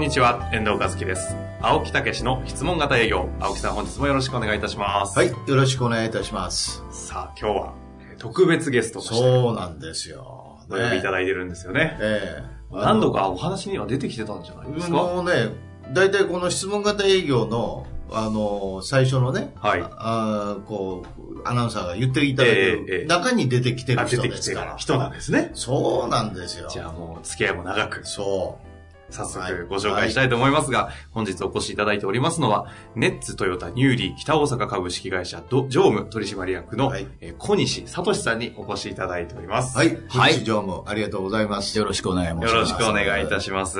[0.00, 1.36] んにちは、遠藤和樹です。
[1.60, 3.28] 青木武の質問型営業。
[3.38, 5.18] 青木さん、本日もよろしくお願いいたします。
[5.18, 6.82] はい、よろしくお願いいたします。
[6.90, 7.74] さあ、今日は
[8.10, 10.58] えー特別ゲストとしてそうなんですよ。
[10.70, 11.98] お呼びいただいてるんですよね。
[12.00, 14.92] ええ何度かお話には出てきてたんじゃないですか？
[14.96, 15.50] もうね、
[15.92, 19.82] 大体この質問型営業の、あの、最初のね、はい。
[19.82, 24.76] あーこう、アナウンサーが言っていただけええええる中に出てきてるあ出人てきてるですから。
[24.78, 25.50] 人なんですね。
[25.52, 26.68] そうなんですよ。
[26.70, 28.58] じゃあもう付き合いも長く、そ
[29.10, 39.74] 早はい速ご紹介したいと思いますが、本日お越しいただいておりますのは、ネッツトヨタニューリー北大阪株式会社ど常務取締役の、はいえー小西聡さんにお越しいただいております。
[39.74, 39.78] う。
[39.78, 40.44] はい、はいはい。
[40.44, 41.76] 常務、ありがとうございます。
[41.78, 42.54] よろしくお願い申します。
[42.54, 43.78] よろしくお願いいたします。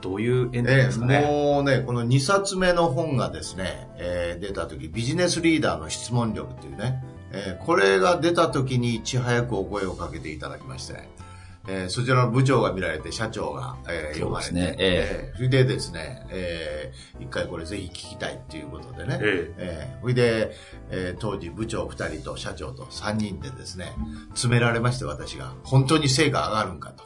[0.00, 1.20] どういう縁ええですかね？
[1.20, 11.08] もうね、この2冊目の本がですね、えー出た時、ビジネスリーダーの質問力っていうね、えーこれが出た時にいち早くお声をかけていただきまして、
[11.68, 20.56] えーそちらの部長が見られて、社長が、えー読まれて、そうですねええーそれでですね、えー一回これぜひ聞きたいっていうことでね、ええーそれで、
[20.90, 23.92] えー当時部長2人と社長と3人でですね、
[24.30, 27.04] 詰められまして私が、本当に成果上がるんかと。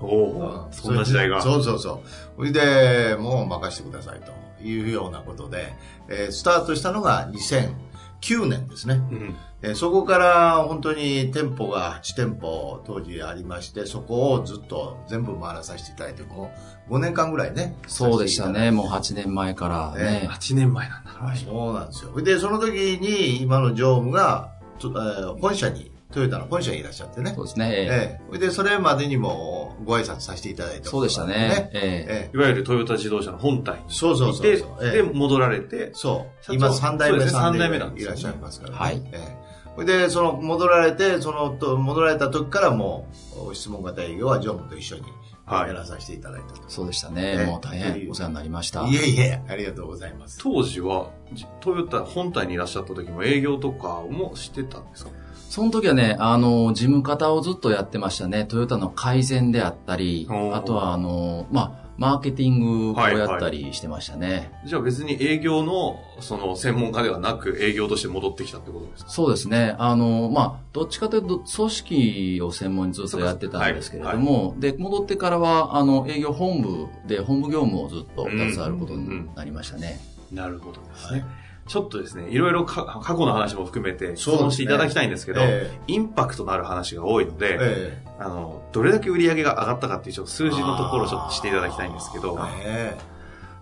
[0.00, 1.42] おお、そんな時代が。
[1.42, 2.08] そうそうそう。
[2.36, 4.32] それで、もう任せてくださいと
[4.64, 5.74] いうようなことで、
[6.08, 8.94] えースタートしたのが2009年ですね。
[8.94, 16.50] うんえーそこから本当に店舗が8店舗当時ありまして、そこをずっと全部回らさせていただいて、も
[16.90, 17.76] う5年間ぐらいね。
[17.86, 18.70] そうでしたね。
[18.72, 18.88] もうう。
[18.90, 20.28] 8年前からね。
[20.30, 21.10] 8年前なんだ。
[21.12, 21.38] はい。
[21.38, 22.20] そうなんですよ。
[22.20, 27.42] で、その時に今の常務が、とえー本社に、トヨタの本社にいらっしゃってねそ。
[27.42, 27.70] うですね。
[27.72, 31.70] ええで、それまでにもご挨拶させていただいたそうでしたね。
[31.72, 31.80] ええ
[32.26, 36.54] ええいわゆるトヨタ自動車の本体にそうそうそうで、戻られて、そう。
[36.54, 38.78] 今3代目、ね代目なんですよねいらっしゃいますからね。
[38.78, 43.06] はいええで、その、戻られて、その、と戻られた時からも
[43.50, 45.02] う、質問型営業は常務と一緒に
[45.46, 46.62] はいやらさせていただいたと。
[46.68, 47.36] そうでしたえね。
[47.42, 48.86] えもう大変お世話になりました。
[48.86, 50.38] いえいえ、ありがとうございます。
[50.42, 55.10] 当時は、じトヨタ本体にいらっしゃった時も営業とかもしてたんですか？
[55.48, 58.44] その時はね、あの、事務方をずっとやってましたね。
[58.46, 64.50] トヨタの改善であったりあとはあの、まあ、マーケティングをやったりしてましたね。
[64.64, 69.10] じゃあ別に営業の、その、専門家ではなく営業として戻ってきたってことですか？
[69.10, 69.76] そうですね。
[69.78, 80.00] あの、まあ、どっちかというと、組織を専門にずっとやってたんですけれども、で、戻ってからは、あの、営業本部で、本部業務をずっと携わることになりましたね。
[80.32, 81.20] なるほどですね。
[81.20, 92.98] はいちょっとですね、いろいろか過去の話も含めて、質問していただきたいんですけど、えインパクトのある話が多いので、えあの、どれだけ売り上げが上がったかっていうちょっと数字のところをちょっとしていただきたいんですけど、え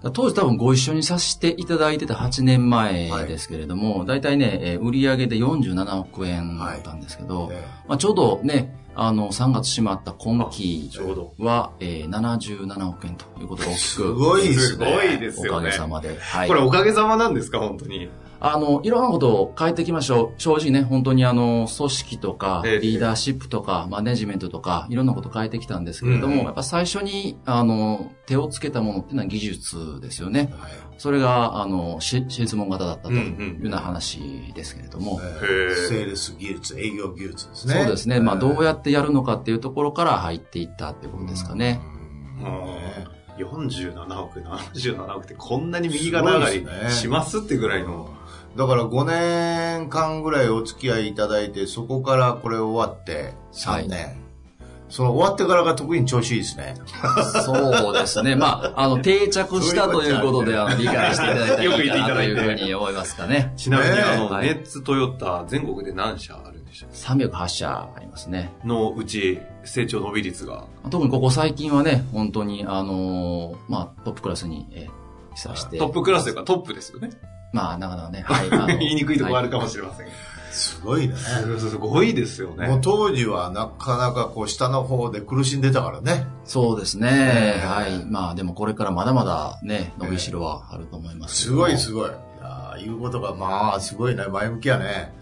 [0.03, 10.91] 当時多分ご一緒にさせていただいてた8年前ですけれども、大体ね、えー売上で47億円だったんですけど、えまあ、ちょうどね、あの、3月閉まった今期。
[11.39, 14.87] は、えー77億円ということが大きく、すごいですね。
[14.87, 15.61] すごいですおか。
[15.61, 16.17] げさまで。
[16.19, 16.49] はい。
[16.49, 18.09] これおかげさまなんですか、本当に。
[18.41, 20.41] あの、いろんなことを変えていきましょう。
[20.41, 30.51] 正直ね、本当にあの、組織とか、ええリーダーシップとか、マネジメントとか、いろんなことを変えてきたんですけれども、うんやっぱ最初に、あの、手をつけたものっていうのは技術ですよね。
[30.59, 33.25] はいそれが、あの、し質問型だったとうんうんい
[33.61, 34.21] うような話
[34.55, 37.75] ですけれども、えへええセールス技術、営業技術ですね。
[37.75, 38.21] そうですね。
[38.21, 41.81] まあ、どうやっってやるのかっていうところから入っていったっていうことですかね。
[42.43, 48.15] うん47億、77億ってこんなに右肩上がりしますってぐらいの。
[48.57, 54.30] だから5年間ぐらいお付き合いいただいて、そこからこれ終わって3年。
[54.91, 56.75] その終わってからが特に調子いいですね。
[57.45, 58.35] そうですね。
[58.35, 63.53] まあ、あの、定着したということで、あの、理解していただいたらよく言っていただいていうふうに思いますかね。
[63.57, 68.53] ちなみに、あの、はいネッツトヨタ全国で何社あるんでしたっ308社ありますね。
[68.63, 70.65] けのうち成長伸び率が。
[70.91, 75.79] 特にここ最近はね、本当に、あのーまあ、トップクラスに、えー、久して。
[75.79, 77.11] トップクラスというかトップですよね。
[77.53, 78.79] まあ、なかなかね、はい。
[78.79, 80.13] 言いにくいところあるかもはいしれませんが。
[80.51, 81.15] すごいね。
[81.17, 82.79] すごいですよもうね。
[82.83, 86.27] 当時はなかなかこう下の方で苦しんでたからね。
[86.45, 87.09] そうですね。
[87.11, 88.05] ええはい。
[88.05, 91.63] まあ、でもこれからまだまだね、伸びしろはあると思いますけすども。
[91.63, 92.09] ごいすごい。
[92.09, 94.27] いやー言うことがまあすごいね。
[94.27, 95.15] 前向きやね。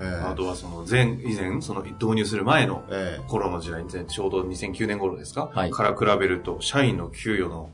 [0.00, 7.70] ええあとはその前、以前、その導入する前のええ頃の時代に、ちょうど2009年頃ですか、はいから比べると、社員の給与の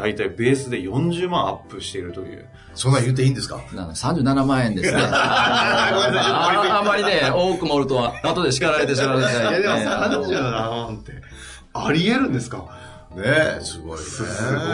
[0.00, 2.46] 大体ベースで40万アップしているという。
[2.74, 3.60] そんなん言っていいんですか？
[3.74, 5.00] なので37万円ですね。
[5.02, 9.86] ああんまりね、多く盛るとは、後で叱られてしまうみたいいや、でもで、ね。
[9.90, 11.12] あの37万って、
[11.72, 12.58] あり得るんですか？
[13.14, 13.22] ね
[13.58, 14.04] え、すごいね。
[14.04, 14.22] す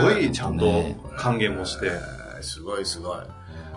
[0.03, 1.87] ごい、ちゃんとね還元もして。
[1.87, 1.91] え
[2.41, 3.19] えすごいすごい。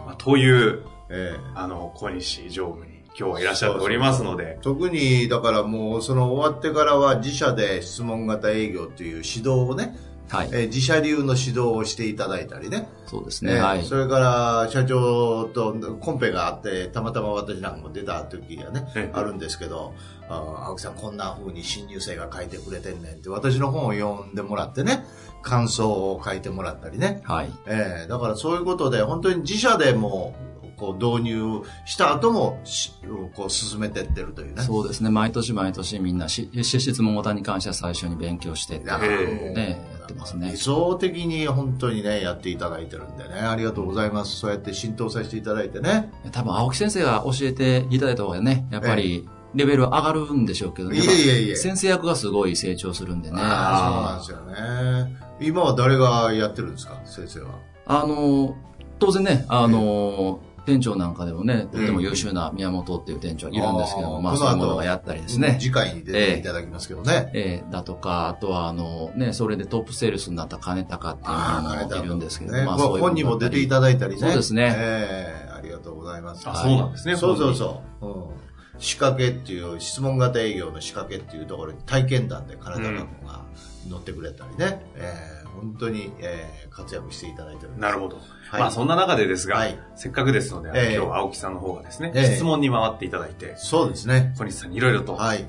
[0.05, 9.97] まあという、ええあの、小西常務に今日はいらっしゃっておりますので、特に、だからもう、その終わってからは自社で質問型営業っていう指導をね、
[10.29, 10.49] はい。
[10.51, 12.87] えー自社流の指導をしていただいたりね。
[13.07, 13.53] そうですね。
[13.53, 13.83] えーはい。
[13.83, 19.93] それから、社長とコンペがあって、たまたま私なんかも出た時がね、ええあるんですけど、
[20.29, 25.03] あ青木さんこんな風に新入生が書いてくれてんねんって、私の本を読んでもらってね、
[25.41, 27.21] 感想を書いてもらったりね。
[27.25, 27.51] はい。
[27.65, 30.35] えーだからそういうことで、本当に自社でも、
[30.79, 32.93] こう導入した後もし
[33.35, 34.63] こう進めてってるというね。
[34.63, 35.09] そうですね。
[35.09, 40.57] 毎年毎年みんなし、し質問型に関しては最初に勉強してってね、やってますね理。
[40.57, 44.37] 想的に本当にね、やっていただいてるんでね、ありがとうございます。
[44.37, 46.11] そうやって浸透させていただいてね。
[46.31, 50.97] 多分青木先生が教えていただいた方がね、やっぱりレベル上がるんでしょうけどね。
[50.97, 53.41] いえいえいえ先生役がすごい成長するんでね。
[53.41, 55.17] ああ、そうなんですよね。
[55.41, 57.59] 今は誰がやってるんですか、先生は？
[57.85, 58.55] あの、
[58.99, 65.57] 当然ね、あの、店長なんかでもね、とても優秀な宮本っていう店長がいるんですけども、まあそういうものがやったりですね。
[65.59, 67.31] 次回に出ていただきますけどね。
[67.33, 74.19] えーだとか、あとはあの、ね、それでトップセールスになった金高っていうああ、のもいるんですけど、ねまあそういう本にも出ていただいたりね。
[74.19, 76.47] そうですねええありがとうございます。
[76.47, 77.15] あ、そうなんですね。
[77.15, 78.05] そうそうそう。
[78.05, 78.39] うん
[78.79, 82.95] 仕掛けっていう、質問型営業の仕掛けっていうところに体験談で金田君
[83.27, 83.43] が
[83.89, 84.81] 乗ってくれたりね。
[84.95, 88.17] えー本当に、えー活躍していただいてるなるほど。
[88.17, 94.33] はいまあそんな中でですが、はいせっかくですので、ええ今日は青木さんの方がですね、ええ質問に回っていただいて、そうですね。
[94.37, 95.45] 小西さんにいろいろと、はい。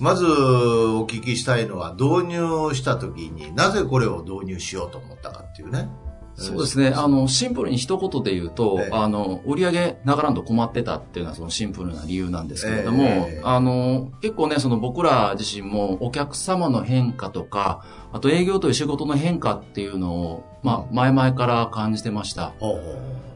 [0.00, 5.88] まずお聞きしたいのは、導入した時になぜこれを導入しようと思ったかっていうね。
[6.36, 6.92] そうですね。
[6.94, 17.84] あの、シンプルに一言で言うと、ええあの、売り上げながらんと困ってたっていうのはそのシンプルな理由なんですけれども、ええあの、結構ね、その僕ら自身もお客様の変化とか、
[18.14, 22.52] あと営業という仕事の変化っていうのを、まあ、前々から感じてました。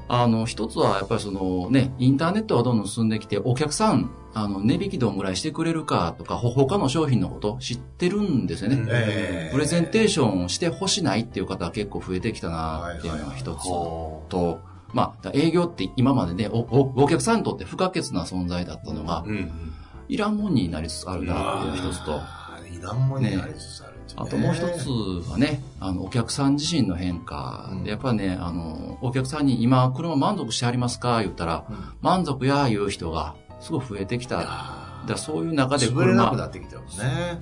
[0.07, 8.77] あの、一つはやっぱりそのね、インターネットがどんどん進んできて、お客さん、あの、値引きどんぐらいしてくれるかとか、ほ他の商品のこと知ってるんですよね。
[8.77, 8.89] うん。
[8.89, 9.51] ええ。
[9.53, 14.61] プレゼンテーションをしてほしないっていう方は結構増えてきたなっていうのが一つほと、
[14.93, 19.73] まあ、営業って今までねおお、お客さんにとって不可欠な存在だったのがう、うん。
[20.09, 22.21] いらんもんになりつつあるなっていうのが一つと、
[22.73, 23.95] いらんもんになりつつある。
[23.95, 24.88] っていあともう一つ
[25.31, 27.69] はね、あの、お客さん自身の変化。
[27.72, 27.84] うん。
[27.84, 31.22] で、やっぱね、あの、お客さんに今、車満足してありますか？
[31.22, 34.38] 言ったら、うん満足や言う人がすごい増えてきた。
[34.38, 37.40] だかあらそういう中でー潰れなく車なってきてますね。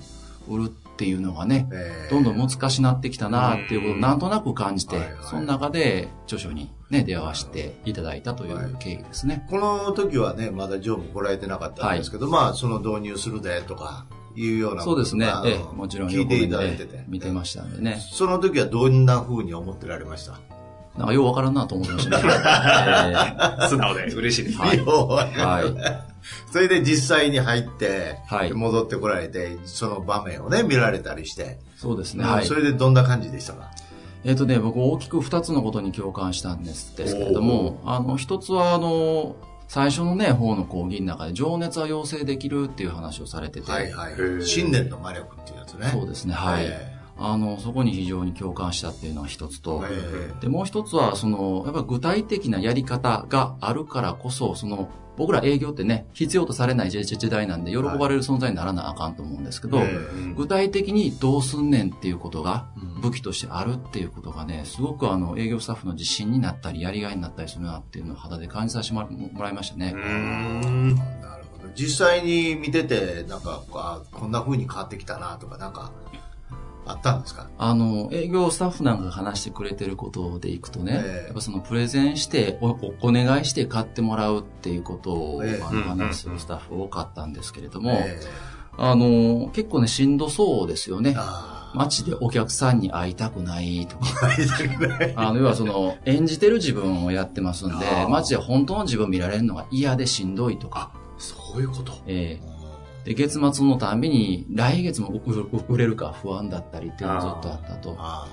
[0.48, 2.10] 売るっていうのがね、えー。
[2.10, 9.44] どんどん難しくなってきたなっていうことをなんとなく感じてはいはい、その中で著書にね、出会わせていただいたという経緯ですね。
[9.50, 14.06] この時はね、まだ常務来られてなかったんですけど、まあ、その導入するでとか、
[14.36, 15.42] いうようなそうですねまあ。
[15.46, 17.04] ええ、もちろん聞いていただいてて。
[17.08, 18.00] 見てましたんでね。
[18.12, 20.38] その時はどんな風に思ってられました？
[20.96, 23.68] なんかようわからんなと思ってましたね。
[23.68, 24.58] 素直で嬉しいです。
[24.58, 26.52] はいはい。
[26.52, 32.24] それで実際に入って、はい戻ってこられて、その場面をね、見られたりして、そうですね。
[32.24, 32.54] はいそ。
[32.54, 33.70] れでどんな感じでしたか？
[34.24, 39.36] えっ、とね、僕大きく二つのことに共感したんですですけれども、あの、一つはあの、
[39.68, 44.42] 最初のね、方の講義の中で、情熱は養成できるっていう話をされてて、はいはい。
[44.42, 45.88] 信念の魔力っていうやつね。
[45.92, 46.66] そうですね、はい。
[46.66, 69.08] えあの、そこに非常に共感したっていうのは一つと、えで、もう一つは、その、やっぱ具体的なやり方があるからこそ、その、僕ら営業ってね、必要とされない時時代なんで、喜ばれる存在にならなあかんと思うんですけど、えうん具体的にどうすんねんっていうことがうん武器としてあるっていうことがね、すごくあの営業スタッフの自信になったり、やりがいになったりするなっていうのを肌で感じさせても
[69.42, 69.98] らいましたねう。
[69.98, 71.02] んな
[71.36, 71.72] るほど。
[71.74, 75.92] 実際に見てて、なんか、あこんな風に変わってきたなとか、なんか、
[76.86, 77.48] あったんですか？
[77.58, 81.24] あの、営業スタッフなんかが話してくれてることでいくとね、ええ。
[81.26, 85.62] やっぱそのプレゼンしてお、おお願いして買ってもらうっていうことを、ええ。
[85.62, 88.20] あの話するスタッフ多かったんですけれども、え
[88.78, 91.16] あの、結構ね、しんどそうですよね。
[91.74, 94.06] 街でお客さんに会いたくないとか。
[95.16, 95.28] あ。
[95.28, 101.92] あの、要はその、演じてる自分をやってますんで街で本当の自分見られるのが嫌でしんどいとか、そういうこと。
[102.06, 102.55] ええ
[103.06, 107.94] で、月末のたんびに来月も売売れるか不安だったりっていうのがずっとあったと。
[107.98, 108.26] あ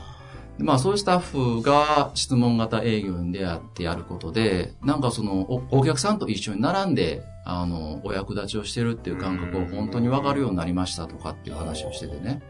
[0.58, 12.42] まあそういうスタッフが質問型営業に出会ってやることで、なんかそのおお客さんと一緒に並んで、あの、お役立ちをしてるっていう感覚を本当に分かるようになりましたとかっていう話をしててね。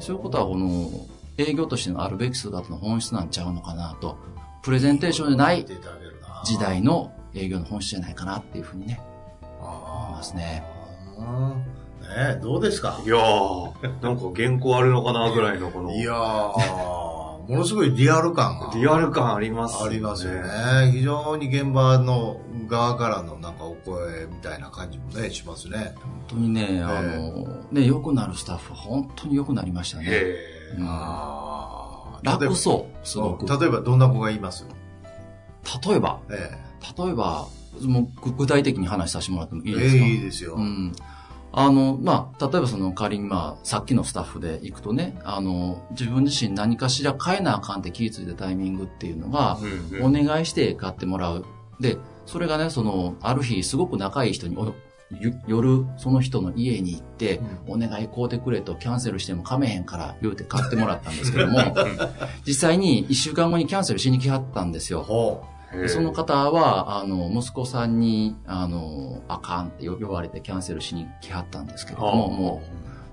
[0.00, 0.90] そういうことはこの
[1.38, 4.18] 営業としてのあるべき姿の本質なんちゃうのかなと。
[4.62, 5.64] プレゼンテーションじゃない
[6.44, 9.00] 時代の営業の本質じゃないかなっていうふうにね、
[9.60, 10.81] 思いあますね。
[11.18, 11.54] あ
[12.02, 13.00] ねえどうですか？
[13.04, 18.70] いやー、なんか原稿あるのかなぐらいのこの、いやー、ものすごいリアル感が。
[18.74, 20.90] リアル感ありますありますよね。
[20.92, 25.94] 非常に現場の側からのなんかお声みたいな感じもね、しますね。
[26.02, 30.04] 本当にね、あの、ね、良くなるスタッフは本当に良くなりましたね。
[30.08, 30.36] へ
[30.78, 30.86] うん。
[30.88, 32.26] あー。
[32.30, 33.46] 楽そう、すごく。
[33.46, 34.64] 例えばどんな子がいます？
[35.86, 36.58] 例えば、え。
[36.96, 37.46] 例えば、
[37.80, 40.54] もう具具体的に話させてもらってもえいいですか、ええいいですよ。
[40.54, 40.92] うん。
[41.54, 49.58] あの、まあ、例えばその仮にまあ、さっきのスタッフで行くとね、あの、自分自身何かしら変えなあかんって気ぃついたタイミングっていうのが、
[50.00, 51.44] お願いして買ってもらう。
[51.78, 54.56] で、それがね、その、ある日すごく仲いい人に
[55.46, 61.58] 夜、その人の家に行って、お願い買うてくれとキャンセルしても噛めへんから言うて買ってもらったんですけども、
[62.46, 65.44] 実際に一週間後にキャンセルしに来はったんですよ。
[65.72, 65.88] ほへー。
[65.88, 72.62] その方は、あの、息子さんに、あの、あかんって呼ばれてキャンセルしに来はったんですけれども、はあも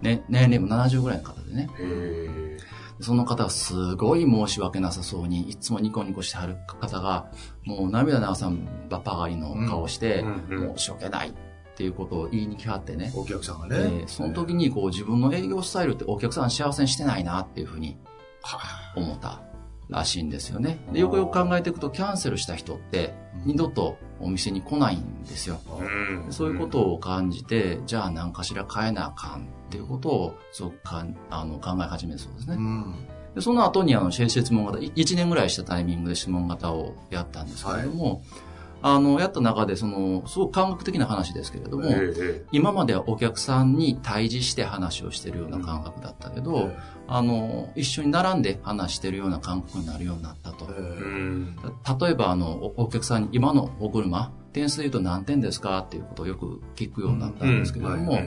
[0.01, 2.57] う、ね、年齢も70ぐらいの方でね、へ
[3.01, 7.31] その方はすごい申し訳なさそうに、いつもニコニコしてはる方が、
[7.65, 11.33] もう涙流さんばっかりの顔して、申し訳ないっ
[11.75, 13.11] ていうことを言いに来はってね。
[13.15, 14.03] う。、お客さんがえね。
[14.05, 17.97] ーその時にこう自分の営業スタイルってお客さん幸せにしてないなっていうふうに
[18.97, 19.41] 思った
[19.89, 20.79] らしいんですよね。
[20.93, 23.13] でよくよく考えていくとキャンセルした人って
[23.45, 25.59] 二度とお店に来ないんですよ。
[26.29, 32.55] そういうことを感じて、じゃあ何かしら変えなあかんっていうことをすごくかんあの考え始めるそうですね。
[32.55, 32.95] うん。
[33.35, 38.21] でその後にあの、質問型、い1年ぐらいしたタイミングで質問型をやったんですけれども、
[38.81, 41.89] あの、やった中で、その、すごく感覚的な話ですけれども、
[42.51, 46.71] 今まではお客さんに対峙して話をしてるような感覚だったけど、
[47.07, 50.67] あの、一緒に並んで話してるような感覚になるようになったと。
[52.05, 58.19] 例えば、あの、おお客さんに今のお車、点数で言うと何点ですかっていうことをよく聞くようになったんですけれども、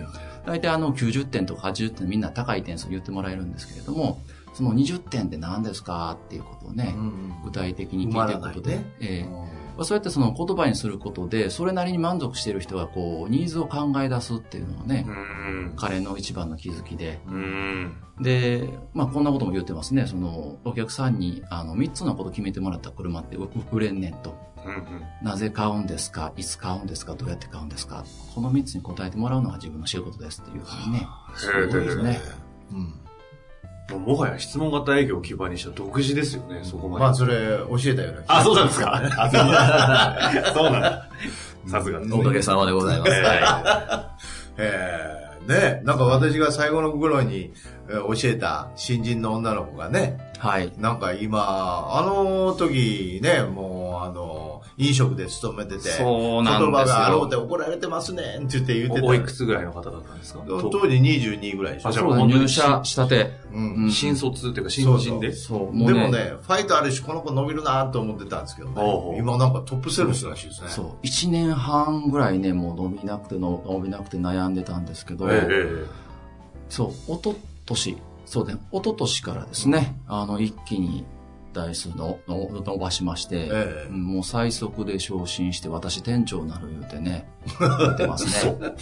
[0.46, 4.20] 大体あの90点とか80点みんな高い点数を言ってもらえるんですけれども、
[4.52, 8.84] その20点って何ですかっていうことをね、うん具体的に聞いていくことで、ね。
[9.00, 9.52] ええ。
[9.76, 15.72] まあそうやってその言葉にすることで、それなりに満足している人がこう、ニーズを考え出すっていうのがね、うん。
[15.76, 17.96] 彼の一番の気づきで、うん。
[18.20, 24.30] で、まあこんなことも言ってますね、その、お客さんに、あの、3つのこと決めてもらった車ってう売れんねんと。
[24.64, 26.32] うんなぜ買うんですか？
[26.36, 27.14] いつ買うんですか？
[27.14, 28.04] どうやって買うんですか？
[28.32, 31.06] この3つに答えてもらうのが自分の仕事ですっていうふうにね。
[31.34, 32.20] すごいですね。
[32.70, 32.94] うん。
[33.98, 37.04] もはや質問型営業を基盤にした独自ですよね、そこまで。
[37.04, 38.18] まあ、それ、教えたよね。
[38.26, 38.94] あ、そうなんですか？
[39.18, 40.52] あそうなんだ。
[40.54, 41.08] そうなんだ。
[41.66, 42.14] さすがです。
[42.14, 43.10] おかげさまでございます。
[44.58, 47.52] ええねなんか私が最後の頃に
[47.88, 50.72] えー教えた新人の女の子がね、はい。
[50.78, 53.71] なんか今、あの時ね、もう
[54.78, 59.06] 飲食で勤めてて、そうなんですよ言葉があろうて怒られてますねんって言って言ってた。
[59.06, 60.40] おおいくつぐらいの方だったんですか？
[60.46, 62.26] 当時22ぐらいでしょあ。
[62.26, 63.40] 入社したて。
[63.52, 65.32] うんうん新卒っていうか新人で？
[65.32, 65.86] そう、ね。
[65.86, 70.68] でもね、ファイトあるし、この子伸びるなと思ってたんですけどね、今なんかトップセールスらしいですね。
[70.70, 70.86] そう。
[71.02, 75.84] 一年半ぐらいね、もう伸びなくての、伸びなくて悩んでたんですけど、ええ
[76.70, 77.36] そう、おと
[77.66, 81.04] とし、そうね、おととしからですね、あの、一気に
[81.52, 83.88] 台数のの伸ばしまして、ええ。
[83.90, 87.28] うんもう最速で昇進して、私店長になる言うてね、
[87.60, 88.56] 言ってますね。
[88.62, 88.72] え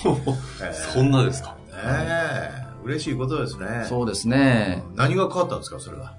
[0.70, 1.50] え そんなですか？
[1.70, 2.50] ねえ。
[2.84, 3.84] 嬉しいことですね。
[3.88, 4.82] そうですね。
[4.96, 6.14] 何が変わったんですか、それは？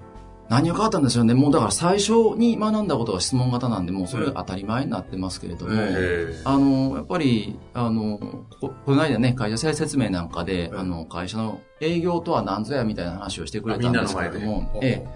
[0.48, 1.32] 何が変わったんですよね。
[1.34, 6.42] もうだから最初に学んだことが質問型なんで、もうそれが当たり前になってますけれども、ええ。
[6.44, 8.18] あの、やっぱり、あの、
[8.60, 14.88] ここの間ね、会社説明なんかで、うんあの、会社の営業とは何ぞやみたいな話をしてくれたんですけれども、ええ。
[14.88, 15.08] え、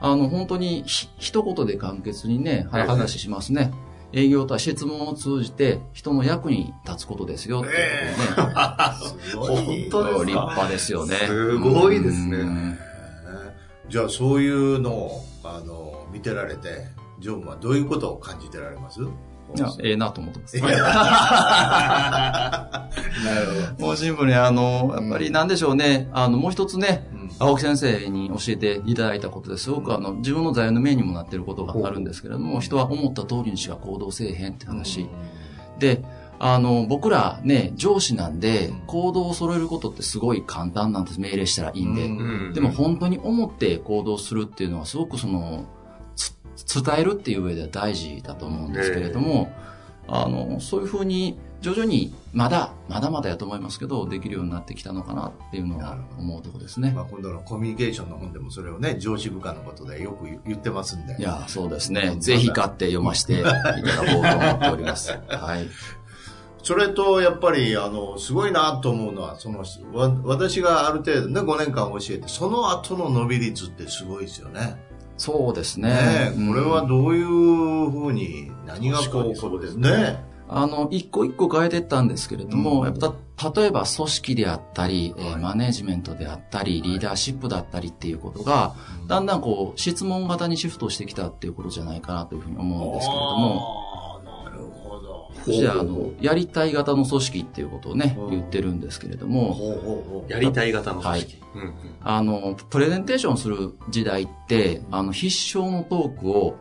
[0.00, 3.72] あの、本当にひ一言で簡潔にね、は話しますね。
[4.12, 7.74] 営業とは質問を通じて人の役に立つことですよってね。
[9.28, 9.56] すごい。
[9.56, 11.16] 本当ですか立派ですよね。
[11.26, 12.78] すごいですねうん
[13.88, 16.88] じゃあそういうのをあの見てられて
[17.20, 19.00] ジョンはどういうことを感じてられます？
[19.00, 19.04] い
[19.60, 20.58] や、ええなと思ってます。
[20.60, 20.68] な
[23.40, 23.46] る
[23.78, 35.08] もうシンプルにあの、やっぱりなんでしょうね、あの、もう一つね、ほど、青木先生に教えていただいたことですごくあの、自分の座右の銘にもなっていることがあるんですけれども、人は思った通りにしか行動せえへんって話。
[35.78, 36.02] で、
[36.38, 41.20] あの、僕らね、上司なんで、行動を揃えることってすごい簡単なんです。
[41.20, 42.04] 命令したらいいんで。
[42.04, 45.64] うんでも本当に思って行動するっていうのはすごくその、
[46.14, 49.50] つ伝えるっていう上では大事だと思うんですけれども、
[50.08, 57.02] あの、そういうふうに徐々にまだ、まだまだやと思いますけど、できるようになってきたのかなっていうのは思うところですねま。
[57.02, 61.16] あ、今度のコミュニケーションの本でもそれをね、上司部下のことでよく言ってますんで。
[61.18, 62.16] いや、そうですね。
[62.20, 65.12] ぜひ買って読ませていただこうと思っております。
[65.28, 65.68] はい。
[66.62, 74.84] それと、やっぱり、あの、すごいなと思うのは、その、わ私がある程度ね、5年間教えて、その後の伸び率ってすごいですよね。
[75.16, 76.32] そうですね。
[76.34, 77.26] ねこれはどういう
[77.90, 82.86] ふうに、何がこう、確かにそうですねねあの、一個一個変えていったんですけれども、うん。
[82.86, 83.14] やっぱ
[83.52, 85.42] 例えば組織であったり、えーはい。
[85.42, 88.74] マネジメントであったり、リーダーシップだったりっていうことが、
[89.08, 95.30] だんだんこう、質問型にシフトしてきたっていうことじゃないかなというふうに思うんですけれども、なるほど。
[95.44, 100.32] そしてあの、やりたい型の組織っていうことをねうん、言ってるんですけれども、ほうほうほう。
[100.32, 101.42] やりたい型の組織。
[101.54, 101.72] うんうん。
[102.02, 105.26] あの、プレゼンテーションする時代って、あの、必
[105.58, 106.56] 勝のトークを、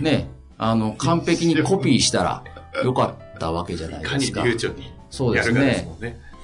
[0.00, 2.44] ね、あの、完璧にコピーしたら
[2.84, 4.44] よかったわけじゃないですか。
[4.44, 5.88] 流暢にそうですね。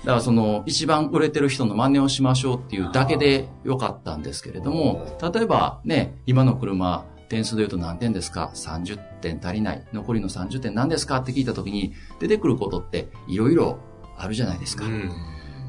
[0.04, 9.84] だからその、一番売れてる人の真似をしましょうっていうだけでよかったんですけれども、例えばね、今の車、点数で言うと何点ですか ?30 点足りない。
[9.92, 11.18] 残りの30点何ですか？
[11.18, 13.78] って聞いた時に出てくることっていろいろ
[14.18, 14.84] あるじゃないですか。
[14.86, 15.10] うん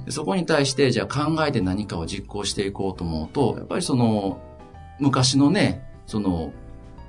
[0.05, 4.41] でそこに対して、じゃあ考えて何かを実行していこうと思うと、やっぱりその、
[5.00, 6.51] 昔のね、その、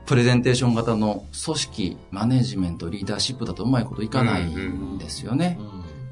[0.07, 5.59] プレゼンテーション型の組織、マネジメント、リーダーシップだとうまいこといかないんですよね。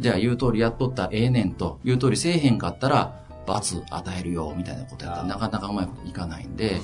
[0.00, 6.80] じゃあ言う通りやっとったらええねんと、言う通りせえへんかったら罰与えるよ、みたいなことやったらなかなかうまいこといかないんで、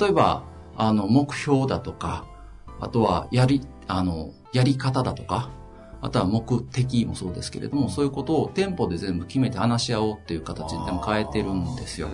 [0.00, 0.42] 例えば、
[0.76, 2.26] あの、目標だとか、
[2.80, 5.50] あとは、やり、あの、やり方だとか、
[6.00, 12.08] あとは目的もそうですけれども、そういうことを店舗で全部決めて話し合おうっていう形でも変えてるんですよ。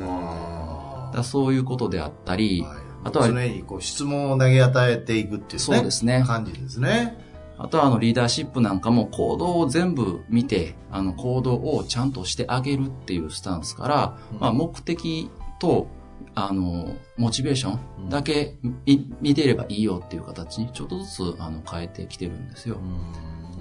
[1.12, 2.64] だそういうことであったり、
[3.04, 5.58] あとは常にこう質問を投げ与えていくっていうね。
[5.58, 7.22] そうですね感じですね。
[7.56, 15.30] あとはあのリーダーシップなんかも行動を全部見て、あの行動をちゃんとしてあげるっていうスタンスから、まあ目的
[15.60, 15.86] と、
[16.34, 22.78] あの、モチベーションだけ見見ていればいいよっていう形にちょっとずつあの変えてきてるんですよ。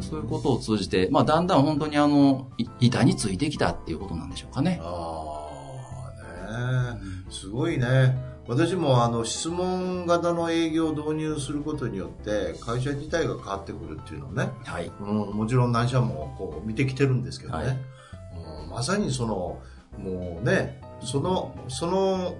[0.01, 4.79] そういうことを通じて、まあだんだん本当にあの、い板についてきたっていうことなんでしょうかね。
[4.81, 5.49] あ
[6.47, 8.32] あ、ねえすごいね。
[8.47, 14.91] 私もあの質問型の営業を導入することによって会社自体が変わってくるっていうのをね、はい。
[14.99, 17.83] うん、もちろん何社もこう見てきてるんですけどね、はいうん
[18.73, 19.61] まさにその
[19.99, 22.35] もうねそのその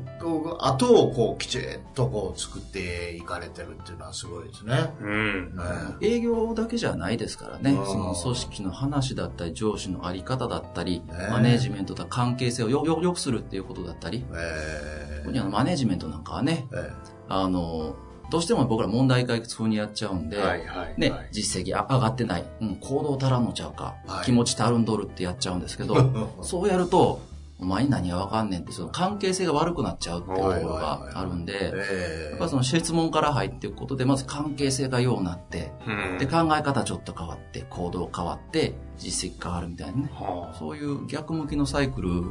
[0.60, 4.94] 後をこうきちっとこう作っていかれてるっていうのはすごいですね。
[5.02, 5.56] うん。
[5.56, 5.64] ね
[6.02, 7.74] 営業だけじゃないですからね。
[7.86, 16.92] その組織の話だったり、上司のあり方だったり、ねマネジメントと関係性をよよ良くするっていうことだったり、え特にあのマネジメントなんかはね、ええ。
[17.30, 17.96] あの、
[18.30, 20.96] どうしても僕ら問題解決風にやっちゃうんで、はいはい。
[20.98, 21.30] ね、はい。
[21.32, 24.26] 実績あ上がってない、うん、行動足らんのちゃうか、はい。
[24.26, 25.96] 気持ち足るんどるってやっちゃうんですけど、
[26.42, 27.22] そうやると、
[27.64, 36.18] お前に何がわかんねんって、その関係性が悪くなっちゃうっていうところがあるんで、えやっぱその質問から入っていくことで、まず関係性がようなって、うん。
[36.18, 40.10] で、考え方ちょっと変わって、行動変わって、実績変わるみたいなね。
[40.14, 40.56] はあ。
[40.58, 42.24] そういう逆向きのサイクル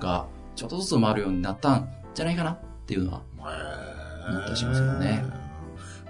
[0.00, 3.22] がちょっとずつ回るようになったんじゃないかなっていうのは、
[4.28, 5.24] 思ったりしますよね。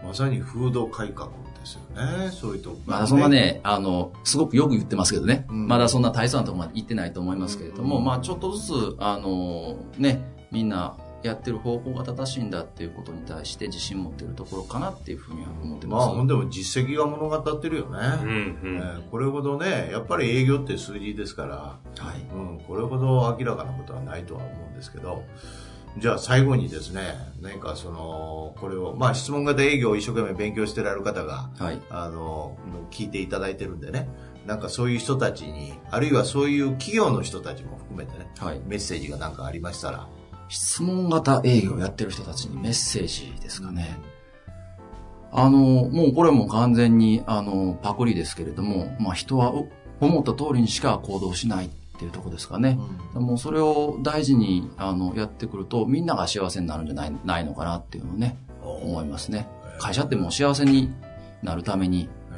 [0.04, 1.30] まさに風土改革
[1.68, 1.80] ですよ
[2.18, 2.30] ね。
[2.30, 16.14] そういうとこまだそんなね、あの、すごくよく言ってますけどね、うんまだそんな大層なところまで行ってないと思いますけれども、うんまあちょっとずつ、あの、ね、みんなやってる方向が正しいんだっていうことに対して自信持ってるところかなっていうふうには思ってます。
[16.14, 17.98] まあ、でも実績が物語ってるよね。
[18.22, 18.78] うんえうん。
[18.78, 22.20] ーこれほどね、やっぱり営業って数字ですから、はい。
[22.32, 25.24] うん、これほど明らかなことはないとは思うんですけど、
[25.98, 31.80] じゃあ最後にですね、何かその、これを、まあ質問型営業を一生懸命勉強してられる方が、はい。
[31.90, 32.56] あの、
[32.90, 34.08] 聞いていただいてるんでね、
[34.46, 38.60] なんかそういう人たちに、あるいはそういう企業の人たちも含めてね、はい。
[38.66, 40.08] メッセージがなんかありましたら、
[40.48, 43.98] 質問型営業をやってる人たちにメッセージですかね。
[45.32, 49.68] あの、もうこれも完全に、あの、パクリですけれども、まあ人はう
[50.00, 52.78] 思った通りにしか行動しないっていうところですかね。
[53.14, 59.48] もうそれを大事に、あの、やってくると、みんなが幸せになるんじゃない、ないのかなっていうのをね、思いますね。
[59.78, 60.92] 会社ってもう幸せに
[61.42, 62.34] なるためにえ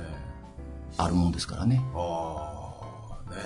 [0.99, 1.83] あるもんですからね。
[1.95, 3.37] ーああ、ね、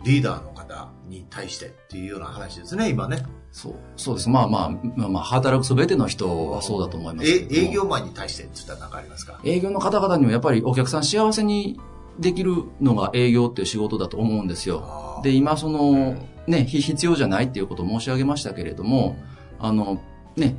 [0.00, 3.22] うんリーダーの方に対してっていうような話ですね、今ね。
[3.52, 4.30] そう、そうです。
[4.30, 9.40] まあまあ、まあまあ、働くすべての人はそうだと思います営業マンに対してって言ったら何かありますか？
[9.44, 11.78] 営業の方々にもやっぱりお客さん幸せに
[12.18, 15.20] できるのが営業っていう仕事だと思うんですよ。
[15.22, 19.16] で、今その、ね、必要じゃないっていうことを申し上げましたけれども、
[19.58, 20.00] あの、
[20.36, 20.56] ね、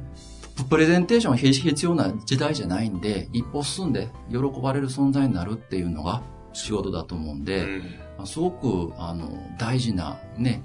[0.70, 6.22] プレゼンテーション必要な時代じゃないんで、一歩進んで喜ばれる存在になるっていうのが
[6.54, 7.66] 仕事だと思うんで、
[8.20, 10.62] うん、すごく、あの、大事な、ね、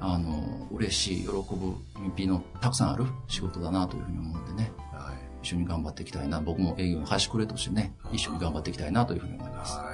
[0.00, 1.74] あの、嬉しい、喜ぶ
[2.06, 4.72] 意味のたくさんある仕事だなというふうに思うんでね。
[4.92, 6.40] はい、一緒に頑張っていきたいな。
[6.40, 9.78] 僕も営業の端くれとしてね、一緒に頑張っていきたいなというふうに思います。
[9.78, 9.93] は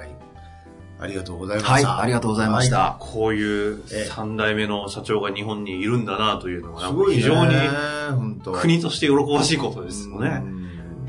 [1.01, 1.89] ありがとうございました。
[1.89, 2.77] はい、ありがとうございました。
[2.77, 7.55] はい、こういう三代目の社長が日本にいるんだなというのが、非常に
[8.61, 10.43] 国として喜ばしいことですよね。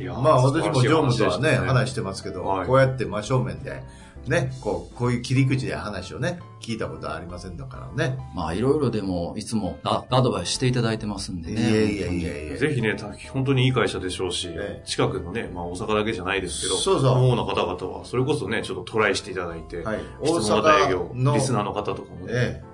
[0.06, 3.82] まあ私も常務とはね、話してますけど、はい、こうやって真正面で、
[4.26, 8.16] ね、こう、こういう切り口で話をね、聞いたことはありませんだからね。
[8.34, 11.60] まあいろいろでも、いつもアドバイスしていただいてますんでね。
[11.60, 12.96] いやいやいやいやぜひね、
[13.32, 14.48] 本当にいい会社でしょうし、
[14.84, 17.18] 近くのね、まあ大阪だけじゃないですけど、そうそう。
[17.18, 22.32] 主な方々は、それこそね、ちょっとトライしていただいて、はい、大阪営業、リスナーの方とかもね。
[22.32, 22.72] ええ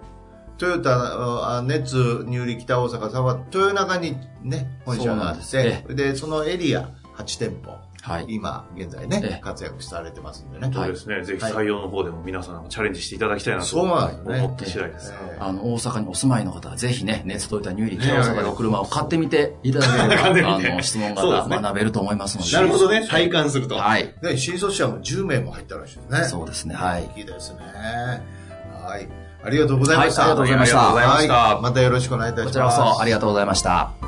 [0.59, 7.88] トヨタ、熱、ニューリ北大阪さんは豊中にね、本社があって、でそのエリア8店舗。
[8.09, 10.71] はい、今、現在ね、活躍されてますんでね。
[10.73, 11.23] そうですね。
[11.23, 15.13] ぜひ採用の方でも皆さんチャレンジしていただきたいなと思った次第です。
[15.39, 22.53] あの、大阪にお住まいの方は、ぜひね、熱といたニューリー北大阪の車を買ってみていただければ、 あの、質問が学べると思いますので。
[22.53, 23.07] なるほどね。
[23.07, 23.77] 体感すると。
[23.77, 24.15] はい。
[24.23, 26.25] で、新卒者も10名も入ったらしいですね。
[26.25, 26.75] そうですね。
[26.75, 27.11] はい。
[27.17, 27.59] いいですね。
[28.83, 29.09] はい。
[29.45, 30.23] ありがとうございました。
[30.23, 30.79] ありがとうございました。
[30.79, 31.63] はい。
[31.63, 32.53] またよろしくお願いいたします。
[32.53, 34.08] こちらこそありがとうございました。